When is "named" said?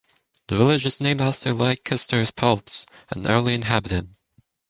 0.99-1.21